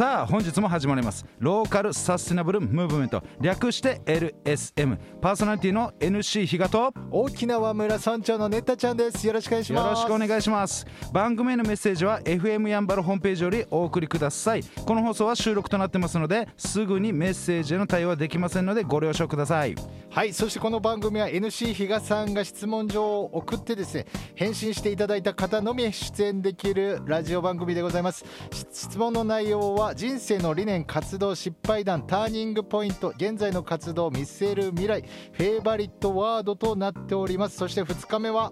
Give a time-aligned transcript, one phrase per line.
[0.00, 1.26] さあ本日も始まります。
[1.40, 3.22] ローカルサステナブルムーブメント。
[3.38, 9.26] 略して LSM パーソナリティの NC 比嘉と沖縄村村長のネッタちゃんです。
[9.26, 9.84] よろしくお願いします。
[9.84, 10.86] よろしくお願いします。
[11.12, 14.64] 番組へのメッセージは FM やんばるホームページよりお送りください。
[14.86, 19.74] この放送は収録となってますのですぐにメッセージへの対応はできませんのでご了承ください。
[20.08, 28.24] はいそしてこの番組は NC 比嘉さんが質問状を送ってですね返信していただいた方のみ出演できるラジオ番組でございます。
[28.50, 37.56] 質問の内容は人生の理念活動失敗談ターニングポイント現在の活動見据える未来 favorite word となっております。
[37.56, 38.50] そして2日目は、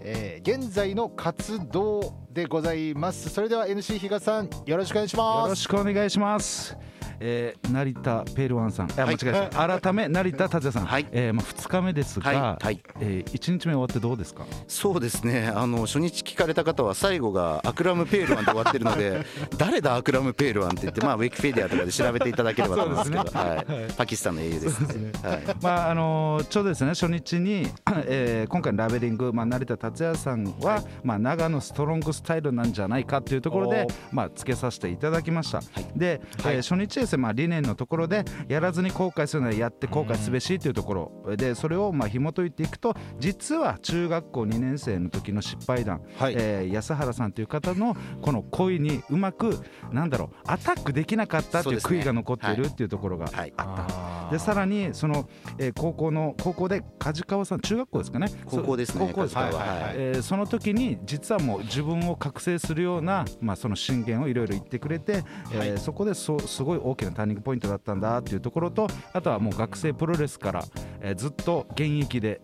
[0.00, 3.28] えー、現在の活動でございます。
[3.28, 5.44] それでは NC 比嘉さんよろしくお願いします。
[5.44, 6.76] よろしくお願いします。
[7.20, 12.64] えー、成田ペールワンさん、はい、間違えました、改め成田達也さん、はい、えー、まあ2日目ですが、はい。
[12.64, 14.46] はい、えー、1日目終わってどうですか？
[14.66, 15.52] そうですね。
[15.54, 19.24] あの初日聞かれた方は最後がアクラムペールワンで終わってるので
[19.58, 25.12] 誰だアクラムペールワンって言って、まあ、ウィキペディアとかで調べていただければと思いますけど、ね、はい、パキスタンの英雄ですね。
[25.22, 27.66] はい、まああのちょうどですね初日に、
[28.06, 35.58] えー、今回のラベリング、まあ、成田達也さんは、はい、まあ、長野ストロングスタイルなんじゃないかというところで、まあ、つけさせていただきました。
[35.58, 41.36] はい、で、はい、えー、初日ですね、まあ、理念のところでやらずに後悔するならやって後悔すべしというところ。
[41.36, 49.58] でそれをまあ紐解いていくと実は中学校2年生の時の失敗談、はい、えー、安原さんという方のこの恋にうまく
[49.92, 54.19] なんだろうアタックできなかったという悔いが残っているっていうところがあった。
[54.30, 55.28] はいはい、でさらにその、
[55.58, 58.28] えー、高校の高校で梶川さん中学校ですかね。
[58.46, 70.64] 高校ですね高校ですか、はいはい、えー、その時に実はもう自分を覚醒するような、まあ、その進言をいろいろ言ってくれて、えー、そこでそすごい大きなターニングポイントだったんだっていうところとあとはもう学生プロレスから、
[71.00, 72.40] えー、ずっと現役で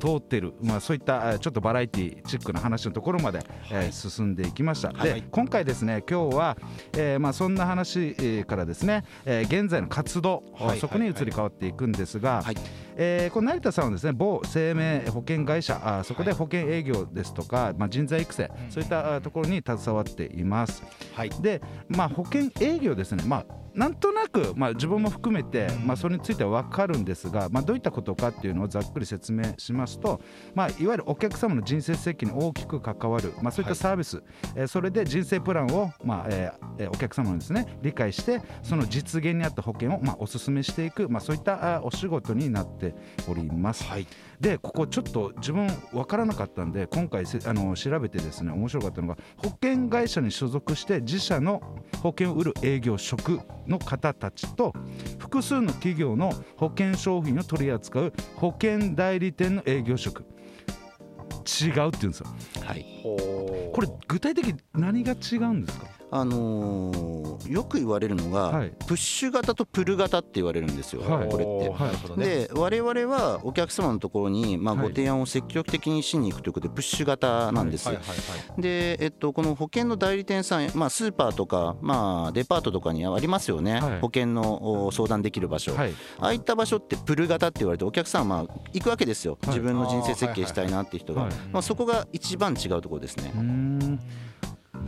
[0.00, 6.56] 通ってる、まあ、そういったちょっとバラエティチックな話のところまで、はい、えー、進んでいきました、はい、で今回ですね今日は、
[6.94, 12.56] えーまあ、そんな話からですね、えー、現在の活動、はい、そこに移り変わっていくんですが、はい、
[13.02, 20.82] えー、この成田さんはですね某生命保険会社あそこで保険営業ですとか、まあ、人材育成、そういったところに携わっています、
[21.14, 30.20] はい、で、まあ、保険営業ですね、まあなんとなく、まあ、自分も含めて、まあ、それについては分かるんですが、まあ、どういったことかっていうのをざっくり説明しますと、
[30.54, 34.24] まあ、いわゆるお客様の人生設計に大きく関わる、まあ、そういったサービス、はい、
[34.56, 42.89] えー、それで人生プランを、まあえー、お客様のですね理解してその実現に合った保険を、まあ、お勧めしていく、まあ、そういったお仕事になって
[43.28, 43.84] おります。
[43.84, 44.06] はい
[44.40, 51.60] でここちょっと自分分からなかったんで今回あの調べてですね面白かったのが保険会社に所属して自社の
[52.02, 54.72] 保険を売る営業職の方たちと
[55.18, 60.30] 複数の企業の保険商品を取り扱う保険代理店の営業職違うっ
[61.42, 62.26] て言うんですよ。
[62.64, 65.86] はい、これ具体的に何が違うんですか？
[66.12, 71.68] あのー、よく言われるのが、はい、プッシュ型とプル型って言われるんですよ、はい、これって。
[71.70, 77.88] はい、で我々はお客様のところに、まあ、ご提案を積極的にしに行くということでプッシュ型なんです。
[78.58, 85.86] で、えっと、この保険の代理店さん、まあ、スーパーとか、まあ、デパートとかにありますよね、保険の相談できる場所、あ
[86.26, 93.32] あいった場所ってプル型って言われてお客さんはまあ行くわけですよ、自分の人生設計したいなっていう人が、まあ、そこが一番違うところですね。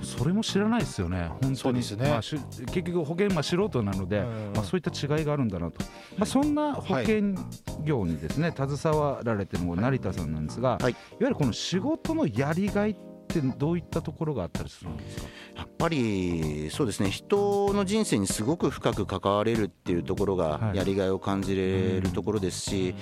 [0.03, 4.23] それも知らないですよね、本当に、ね、まあ、結局、保険、まあ、素人なので、
[4.55, 5.83] まあ、そういった違いがあるんだなと、
[6.17, 7.35] まあ、そんな保険
[7.85, 12.97] 業にですね、携わられてるのが成田さんなんですが、はい、いわゆるこの仕事のやりがいっ
[13.33, 15.29] てどういったところがあったりするんですか？
[15.57, 17.11] やっぱりそうですね。
[17.11, 22.95] 人の人生にすごく深く関われるっていうところがやりがいを感じれるところですし、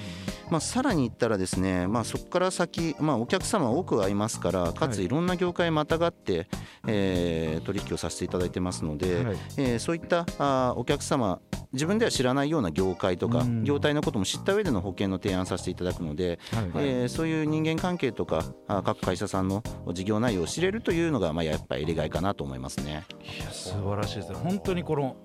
[0.51, 6.49] まあ、さらに言ったらですね、まあ、そこから先、まあ、お客様多く会いますからかついろんな業界またがって、
[6.87, 11.41] えー、取引をさせていただいてますので、はい、えー、そういったあお客様
[11.73, 18.45] 自分では知らないような業界とか、業態のことも知った上での保険の提案させていただくので、はい、えー、そういう人間関係とか
[18.83, 19.63] 各会社さんの
[19.93, 23.05] 事業内容を知れるというのが、まあ、やっぱり例外かなと思いますね。
[23.21, 25.17] いや素晴らしいです本当にこの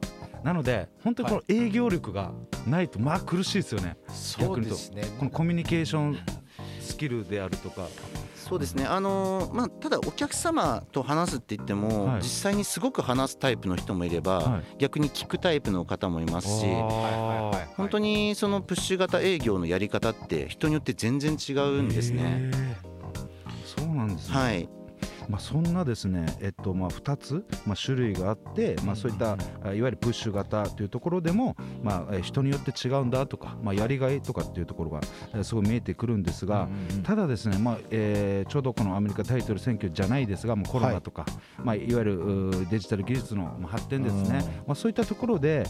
[0.44, 2.32] なので本当にこの営業力が
[2.68, 5.04] ないとまあ苦しいですよね、そうですね。
[5.18, 6.20] このコミュニケーション
[6.80, 7.88] スキルであるとか。
[8.36, 16.68] そうですね、あのー、まあ、ただお客様と話すって言っても、はい、実際にすごく話すタイプの人もいれば、はい、逆に聞くタイプの方もいますし
[17.76, 22.52] 本当にそのプッシュ型営業のやり方って人によって全然違うんですね。
[23.66, 24.70] そうなんですね、はい
[25.30, 29.32] まあ、そんなですね、えっとまあ、2つ、まあ、種類があって、まあ、そういったい
[29.64, 36.68] わゆるプッシュ型というところでも、まあ、人によって違うんだとか、まあ、やりがいとかっていうところがすごい見えてくるんですが、
[37.04, 45.66] ただですね、まあえー、ちょうどこのアメリカタイトル選挙じゃないですがもうコロナとか、はいまあ、いわゆるデジタル技術の発展ですね、まあ、そういったところで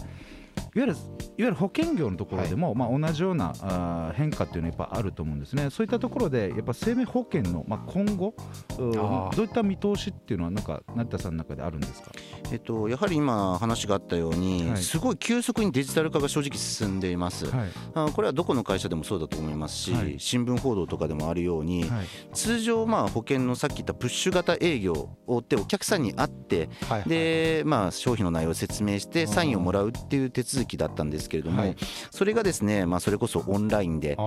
[0.75, 0.95] いわゆる
[1.37, 8.33] いわゆる保険業のところでも、はい、まあ、同じようなあ変化っていうのはやっぱあると思うんですね、そういったところで、やっぱ生命保険の、まあ、今後
[8.77, 12.11] う、どういった見通しっていうのは、なんか成田さんの中であるんですか、
[12.51, 21.85] えっと、やはり今、話があったように、はい、すごい急速にデジタル化が正直進んでいます、はい、あこれはどこの会社でもそうだと思いますし、新聞報道とかでもあるように、
[22.33, 26.69] 通常、まあ、保険のさっき言ったプッシュ型営業ってお客さんに会って、
[27.05, 31.75] でまあ、商品の内容を説明して、サインをもらうっていう手続きだったんですけれども、はい、
[32.11, 34.17] それがですね、まあ、それこそオンラインで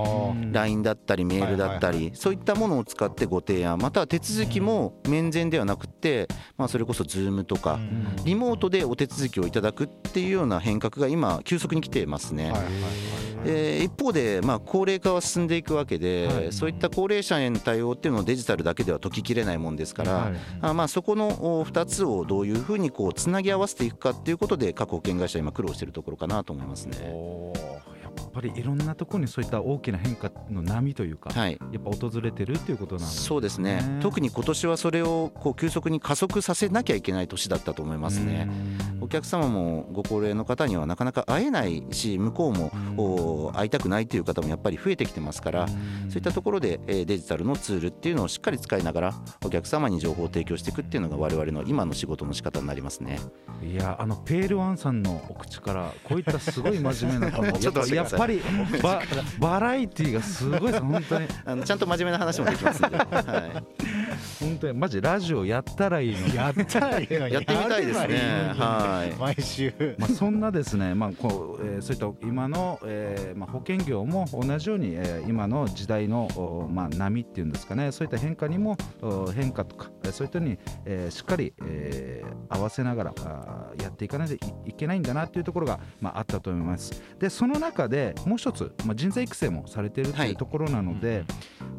[0.52, 7.78] LINE だったりメールだったり、そういったものを使ってご提案または手続きも面前ではなくて、まあ、それこそ Zoom とか
[8.24, 12.52] リモートでお手続きをいただくっていうような変革が今急速に来ていますね。
[13.44, 26.98] え一方で、まあ、高齢化は進んでいくわけで、そういった高齢者への対応っていうのをデジタルだけでは解ききれないもんですから、あまあ、そこの2つをどういうふうにこうつなぎ合わせていくかっていうことで各保険会社今苦労しているところかなと思いますね。
[28.38, 33.98] やっぱりいろんなところにそういった大きな変化の波というか、はい、やっぱ訪れてるっていうことなんです、ね、そうですね。
[34.00, 38.48] 特に今年はそれをこう急速に加速させなきゃいけない年だったと思いますね。
[39.00, 45.78] お客様もご高齢の方にはなかなか会えないし向こうも会いたくないという方もやっぱり増えてきてますからそう
[46.16, 49.14] いったところでデジタルのツールっていうのをしっかり使いながら
[49.44, 53.18] お客様に情報を提供していくっていうのが我々の今の仕事の仕方になりますね。
[53.62, 58.27] いやあのペールワンさんのお口からこういったすごい真面目な ちょっとやっぱり
[58.82, 59.02] バ
[59.38, 61.28] バラエティーがすごいです本当に。
[61.44, 63.06] あのちゃんと真面目な話もできますんで、はい、
[64.40, 68.52] 本当にマジラジオやったらいいのやったらいいのやってみたいですね。
[68.56, 69.16] はい。
[69.18, 69.72] 毎週。
[69.98, 77.92] まあそんなですねまあこう、えー、そういった今の、えー、まあ保険業も同じように、えー、今の時代のまあ波っていうんですかね。
[77.92, 78.76] そういった変化にも
[79.34, 84.34] 変化とかそういったに、えー、しっかり、えー、合わせながらあやっていかないと
[84.66, 87.02] いけないんだなっていうところがまああったと思います。
[87.18, 91.24] でその中でもう一つまあ、人材育成もされているというところなので、はい、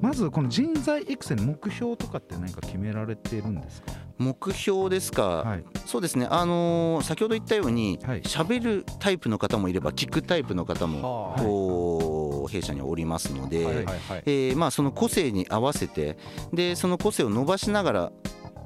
[0.02, 3.92] まずこの人材育成の目標とかって何か決められているんですか？
[4.18, 13.76] 目標ですか、はい、そうですね、あのー、先ほど言ったように喋、はい、るタイプの方もいれば聞くタイプの方も、こう弊社におりますので、はい、
[14.26, 16.18] えー、まあ、その個性に合わせて
[16.52, 18.12] でその個性を伸ばしながら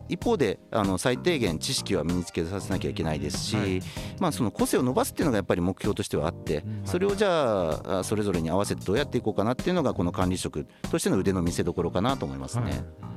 [0.10, 3.82] 一方であの最低限知識は身につけさせなきゃいけないですし、はい、
[4.20, 12.64] まあ、その個性を伸ばすっていうのがやっぱり目標としてはあって、それをじゃあそれぞれに合わせてどうやっていこうかなっていうのがこの管理職としての腕の見せ所かなと思いますね。
[12.64, 13.13] はい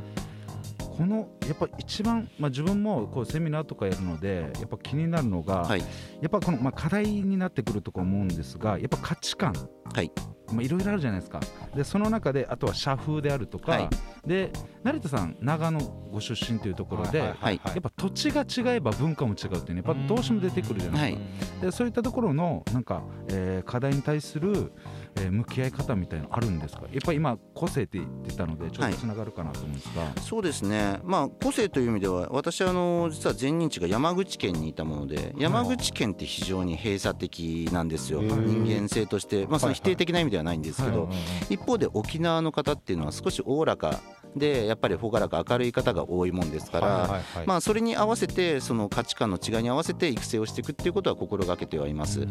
[0.97, 5.87] このやっぱ一番、まあ、自分もこうセミナーとかやるのでやっぱ気になるのが、はい、や
[6.27, 9.55] っぱこの、まあ、課題になってくると思うんですがやっぱ価値観、
[9.93, 10.11] はい。
[10.53, 11.41] まあ、いろいろあるじゃないですか。
[11.75, 13.89] でその中であとは社風であるとか、はい、
[14.25, 14.53] で
[14.85, 24.73] 成田さん長野ご出身というところで、はいはい、やっぱ土地が違えば文化も違うっていうねやっぱどうしても出てくるじゃないですか、でそういったところのなんか、えー、課題に対する
[25.19, 26.83] えー、向き合い方みたいなあるんですか？
[26.93, 31.01] やっぱり今個性って言ってたのでちょっとつながるかなと思うんですが、はい、そうですね。
[31.05, 38.21] まあ個性という意味では私あの実は前任地が山口県にいたもので山口県って非常に閉鎖的なんですよ。
[38.23, 39.47] 人間性として。
[39.47, 41.09] まあその否定的な意味ではないんですけど
[41.49, 44.01] 一方で沖縄の方っていうのは少しおおらか
[44.35, 52.27] でやっぱり朗らか明るい方が多いもんですから、まあ、それに合わせてその価値観の違いに合わせて育成をしていくっていうことは心がけてはいます。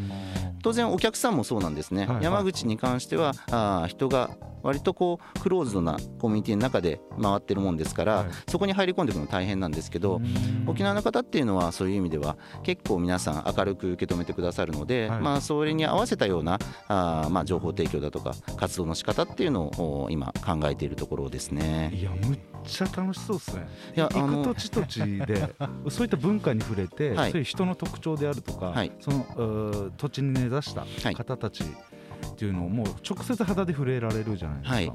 [0.62, 4.32] 当然お客さんもそうなんですね、はいはい、山口に関してはあ人が
[4.64, 10.20] 割とこうクローズドなコミュニティの中で回ってるもんですから、はい、そこに入り込んでいくの大変なんですけど
[10.66, 21.92] 沖縄の方っていうのはそういう意味では結構皆さん明るく受け止めてくださるので、はい、まあ、それに合わせたようなあ、まあ、情報提供だとか活動の仕方っていうのを今考えているところですね。
[21.96, 23.68] いやむっちゃ楽しそうですね。
[23.96, 25.56] いや行く土地土地で
[25.90, 34.92] そういった文化に触れて、はい、そういう人の特徴であるとか、はい、その土地に根ざした方たち、っていうのをもう直接肌で触れられるじゃないですか、はい、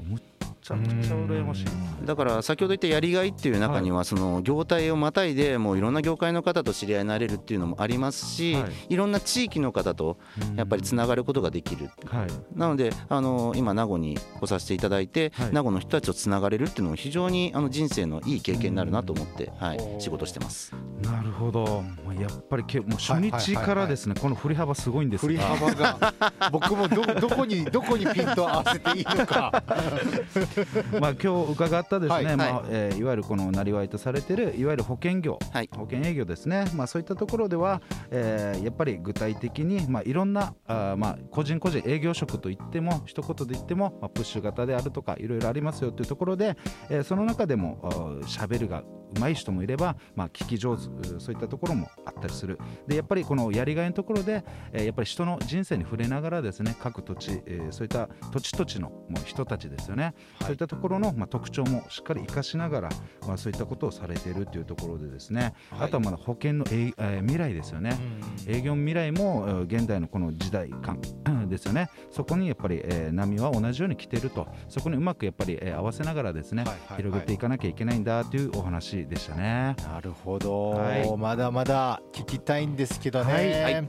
[0.79, 1.65] ちゃくちゃ羨ましい。
[2.05, 10.17] だから先ほど言ったやりがいっていう中にはその業態をまたいでもういろんな業界の方と知り合いになれるっていうのもありますし、はい、いろんな地域の方と
[10.55, 20.73] やっぱりつながることができる、はい、なのであの今名護に来させていただいて、はい、名護の人たちとつながれるっていうのも非常にあの人生のいい経験になるなと思って、はい、仕事してます。
[21.03, 21.83] なるほど。
[22.19, 26.13] やっぱりけもう初日からですね、この振り幅すごいんです振り幅が
[26.51, 29.63] 僕もどどこにどこにピント合わせていいのか
[30.99, 32.37] まあ今日伺ったですね、はい。
[32.37, 35.69] まあはいえーいわゆるこのなりわいとされてるいわゆる保険業、はい。
[35.75, 46.57] 保険営業ですね、まあ、そういったところでは、えーやっぱり具体的に、まあ、いろんなあー、まあ、個人個人営業職といっても一言で言っても、まあ、プッシュ型であるとかいろいろありますよというところで、
[46.89, 48.83] えーその中でもあー喋るが
[49.15, 50.83] 上手い人もいれば、まあ、聞き上手
[51.19, 52.57] そういったところもあったりする。
[52.87, 62.89] でやっぱりこのやりがいのところで、えーやっぱり人の人生に触れながらですね各土地、えーそういった土地土地のもう人たちですよね、そういったところの、まあ、特徴もしっかり生かしながら、
[63.27, 65.87] まあ、そういったことをされているというところでですね、はい。
[65.87, 67.97] あとはまだ保険の、えーえー未来ですよね、
[68.47, 70.99] 営業未来もえー現代のこの時代感
[71.51, 71.89] ですよね。
[72.09, 74.47] そこにやっぱり、えー波は同じように来てると。
[74.67, 76.97] そこにうまくやっぱり、えー合わせながらですね、はいはいはい。
[76.97, 79.75] 広げていかなきゃいけないんだというお話でしたね。
[79.83, 81.17] なるほど、はい。
[81.17, 83.73] まだまだ聞きたいんですけどね、はい。
[83.75, 83.83] は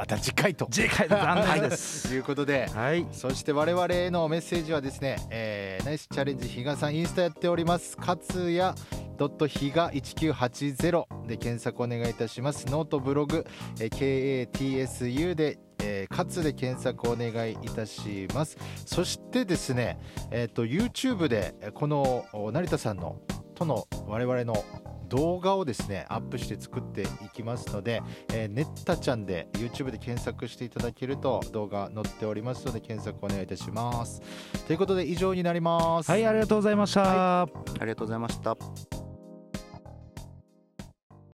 [0.00, 0.66] また次回と。
[0.70, 2.08] 次回残念です。
[2.10, 2.70] ということで。
[2.74, 7.98] はい、そして我々へのメッセージはですね、えー nice challenge 比嘉さんインスタやっております。
[7.98, 8.18] 勝
[8.50, 8.74] 也
[9.20, 12.64] ドット比嘉1980で検索お願いいたします。
[12.70, 13.44] ノートブログ、
[13.78, 18.56] えー KATSU でえー、勝で検索お願いいたします。
[18.86, 19.98] そしてですね
[20.30, 23.18] えっ、と YouTube でえーこのお成田さんの
[23.54, 24.64] との我々の
[25.08, 34.22] 動画をですねアップして作っていきますので、えー、ネッタちゃんで YouTube で検索していただけると動画載っておりますので検索お願いいたします。
[34.66, 36.10] ということで以上になります。
[36.10, 37.42] はい、ありがとうございました。
[37.42, 37.46] あ
[37.80, 38.99] りがとうございました。